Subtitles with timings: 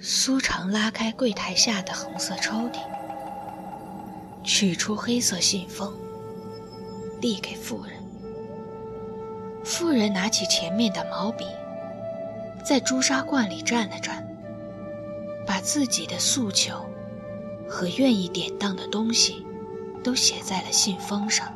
[0.00, 2.78] 苏长拉开柜台下的红色抽屉，
[4.44, 5.92] 取出黑色信封，
[7.20, 7.94] 递给妇人。
[9.64, 11.44] 妇人拿起前面的毛笔，
[12.64, 14.22] 在朱砂罐里蘸了蘸，
[15.44, 16.86] 把自己的诉求
[17.68, 19.44] 和愿意典当的东西
[20.04, 21.52] 都写在了信封上，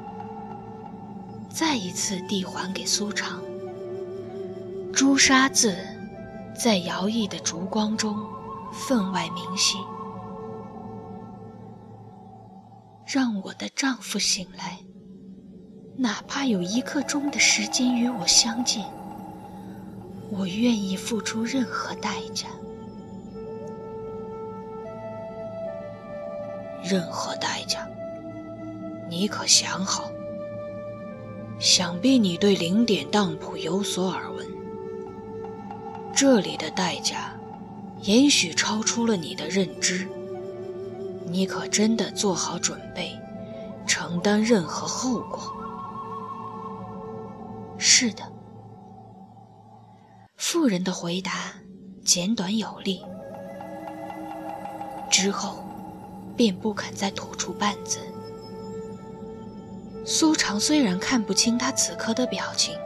[1.49, 3.41] 再一次递还给苏长。
[4.93, 5.77] 朱砂字
[6.63, 8.17] 在摇曳的烛光中
[8.73, 9.79] 分外明晰。
[13.05, 14.79] 让我的丈夫醒来，
[15.97, 18.85] 哪怕有一刻钟的时间与我相见，
[20.31, 22.47] 我愿意付出任何代价。
[26.85, 27.89] 任何代价？
[29.11, 30.05] 你可想好？
[31.59, 34.62] 想必你对零点当铺有所耳闻。
[36.15, 37.33] 这里的代价，
[38.03, 40.07] 也许超出了你的认知。
[41.27, 43.19] 你可真的做好准备，
[43.87, 45.53] 承担任何后果？
[47.79, 48.23] 是的。
[50.37, 51.55] 妇人的回答
[52.05, 53.03] 简短有力，
[55.11, 55.65] 之后
[56.37, 57.99] 便不肯再吐出半字。
[60.05, 62.77] 苏长虽然看不清他此刻的表情。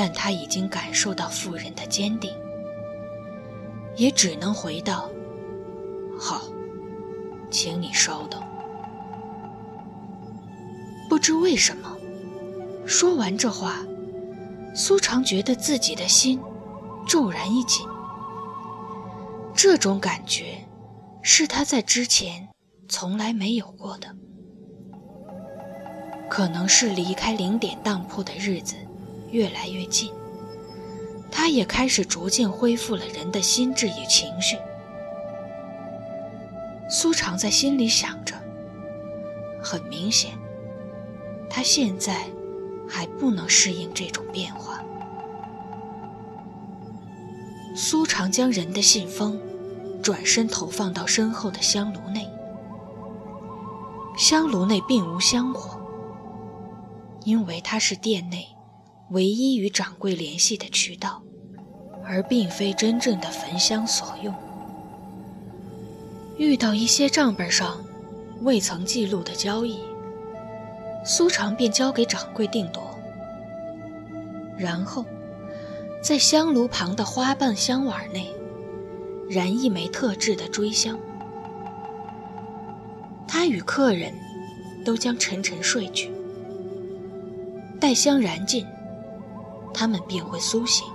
[0.00, 2.30] 但他已经感受到妇人的坚定，
[3.96, 5.10] 也只能回道
[6.16, 6.42] ：“好，
[7.50, 8.40] 请你稍等。”
[11.10, 11.96] 不知为什么，
[12.86, 13.84] 说完这话，
[14.72, 16.40] 苏长觉得自己的心
[17.04, 17.84] 骤然一紧。
[19.52, 20.64] 这种感觉
[21.22, 22.48] 是他在之前
[22.88, 24.14] 从来没有过的，
[26.30, 28.76] 可能是离开零点当铺的日子。
[29.30, 30.12] 越来越近，
[31.30, 34.56] 他也开始逐渐恢复了人的心智与情绪。
[36.90, 38.34] 苏长在心里想着，
[39.62, 40.32] 很明显，
[41.50, 42.26] 他现在
[42.88, 44.82] 还不能适应这种变化。
[47.76, 49.40] 苏长将人的信封
[50.02, 52.26] 转身投放到身后的香炉内，
[54.16, 55.78] 香炉内并无香火，
[57.24, 58.48] 因为它是殿内。
[59.10, 61.22] 唯一与掌柜联系的渠道，
[62.04, 64.34] 而并非真正的焚香所用。
[66.36, 67.82] 遇到一些账本上
[68.42, 69.78] 未曾记录的交易，
[71.06, 72.82] 苏长便交给掌柜定夺，
[74.58, 75.06] 然后
[76.02, 78.30] 在香炉旁的花瓣香碗内
[79.28, 80.98] 燃一枚特制的追香。
[83.26, 84.12] 他与客人
[84.84, 86.10] 都将沉沉睡去，
[87.80, 88.66] 待香燃尽。
[89.72, 90.86] 他们便会苏醒。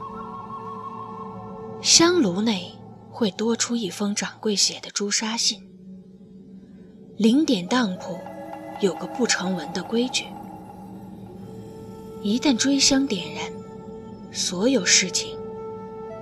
[1.81, 2.71] 香炉内
[3.11, 5.61] 会多出一封掌柜写的朱砂信。
[7.17, 8.17] 零点当铺
[8.79, 10.25] 有个不成文的规矩：
[12.21, 13.51] 一旦追香点燃，
[14.31, 15.37] 所有事情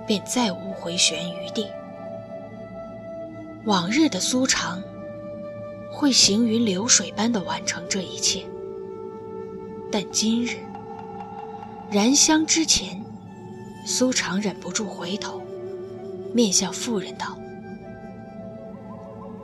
[0.06, 1.66] 便再无回旋余地。
[3.64, 4.82] 往日的苏长
[5.92, 8.44] 会行云流水般的完成这一切，
[9.90, 10.56] 但今日。
[11.92, 13.04] 燃香之前，
[13.84, 15.42] 苏长忍不住回头，
[16.32, 17.36] 面向妇人道：“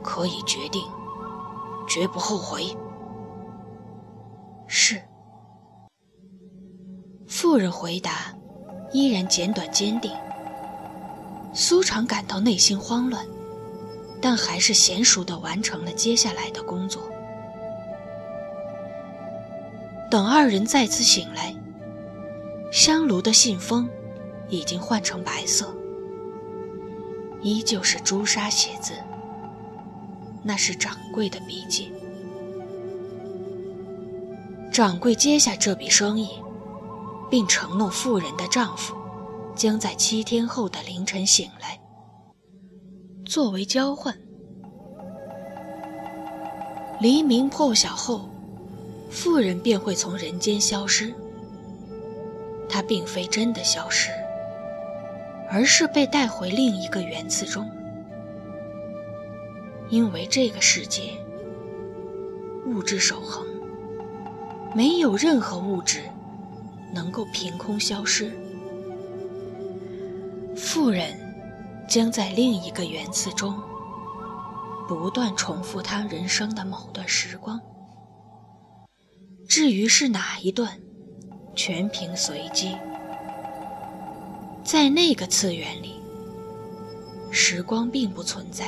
[0.01, 0.81] 可以决定，
[1.87, 2.75] 绝不后悔。”
[4.65, 4.99] 是。
[7.27, 8.33] 妇人回答，
[8.91, 10.11] 依然简短坚定。
[11.53, 13.23] 苏长感到内心慌乱，
[14.19, 17.03] 但还是娴熟地完成了接下来的工作。
[20.09, 21.53] 等二人再次醒来。
[22.71, 23.89] 香炉的信封
[24.47, 25.75] 已经换成白色，
[27.41, 28.93] 依旧是朱砂写字，
[30.43, 31.91] 那是掌柜的笔迹。
[34.71, 36.29] 掌柜接下这笔生意，
[37.29, 38.95] 并承诺妇人的丈夫
[39.55, 41.79] 将在七天后的凌晨醒来。
[43.25, 44.15] 作为交换，
[47.01, 48.29] 黎明破晓后，
[49.09, 51.13] 妇人便会从人间消失。
[52.69, 54.11] 他并非真的消失，
[55.49, 57.69] 而是被带回另一个原子中。
[59.89, 61.13] 因为这个世界
[62.67, 63.47] 物质守恒，
[64.75, 66.03] 没有任何物质
[66.93, 68.31] 能够凭空消失。
[70.55, 71.19] 富人
[71.87, 73.59] 将在另一个原子中
[74.87, 77.59] 不断重复他人生的某段时光。
[79.47, 80.79] 至于是哪一段？
[81.55, 82.75] 全凭随机。
[84.63, 86.01] 在那个次元里，
[87.31, 88.65] 时光并不存在。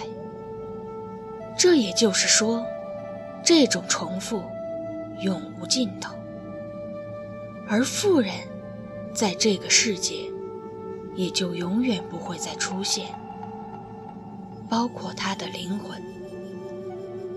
[1.58, 2.66] 这也就是说，
[3.44, 4.44] 这种重复
[5.22, 6.16] 永无尽头。
[7.68, 8.34] 而富人
[9.14, 10.16] 在这个世界
[11.16, 13.06] 也就永远不会再出现，
[14.68, 16.02] 包括他的灵魂。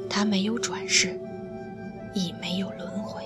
[0.08, 1.20] 他没有转世，
[2.14, 3.24] 亦没有轮回。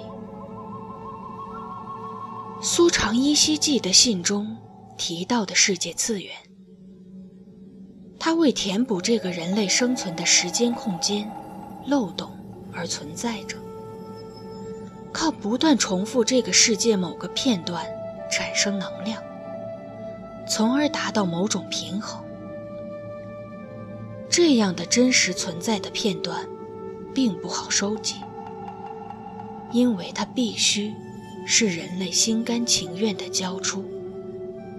[2.61, 4.57] 苏长依稀记得信中
[4.97, 6.35] 提到的世界次元，
[8.19, 11.31] 它为填补这个人类生存的时间空间
[11.87, 12.29] 漏洞
[12.73, 13.57] 而存在着，
[15.13, 17.87] 靠不断重复这个世界某个片段
[18.29, 19.23] 产生能量，
[20.49, 22.21] 从而达到某种平衡。
[24.29, 26.45] 这样的真实存在的片段，
[27.15, 28.17] 并不好收集，
[29.71, 30.93] 因为它必须。
[31.51, 33.83] 是人类心甘情愿的交出，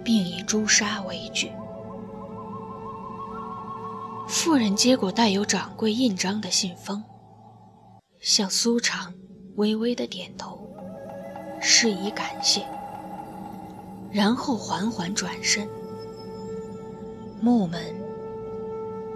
[0.04, 1.52] 并以朱砂为据。
[4.28, 7.04] 妇人接过带有掌柜印章的信封，
[8.20, 9.12] 向苏长
[9.56, 10.70] 微微的点头，
[11.60, 12.64] 示意感谢，
[14.12, 15.68] 然后缓缓转身。
[17.42, 17.82] 木门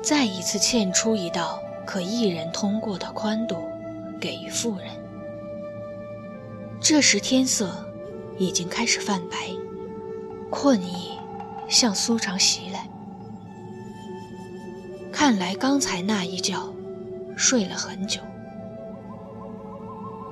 [0.01, 3.57] 再一次嵌出一道可一人通过的宽度，
[4.19, 5.02] 给予妇人。
[6.83, 7.73] 这时天色
[8.37, 9.37] 已经开始泛白，
[10.51, 11.17] 困意
[11.69, 12.89] 向苏长袭来。
[15.09, 16.61] 看来刚才那一觉
[17.37, 18.19] 睡了很久，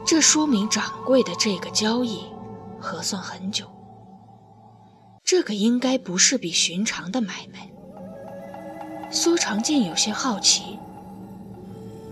[0.06, 2.26] 这说明掌柜的这个交易
[2.82, 3.66] 核算很久。
[5.24, 7.72] 这个应该不是比寻常的买卖。
[9.10, 10.78] 苏长进有些好奇，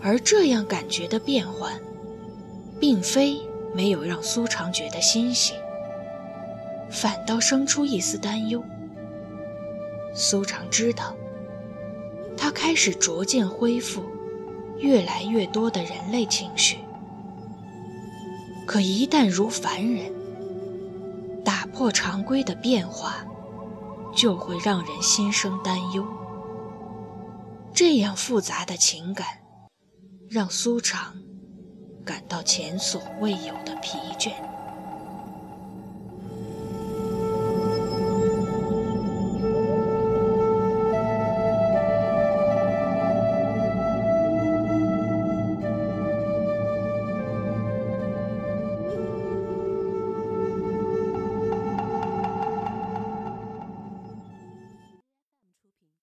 [0.02, 1.78] 而这样感觉的变换，
[2.80, 3.38] 并非。
[3.74, 5.54] 没有让苏长觉得欣喜，
[6.90, 8.64] 反倒生出一丝担忧。
[10.14, 11.16] 苏长知道，
[12.36, 14.04] 他开始逐渐恢复
[14.78, 16.78] 越来越多的人类情绪，
[18.66, 20.12] 可一旦如凡人，
[21.46, 23.24] 打破常规的变化，
[24.16, 26.06] 就会让人心生担忧。
[27.72, 29.28] 这样复杂的情感，
[30.28, 31.14] 让苏长。
[32.10, 34.49] 感到前所未有的疲倦。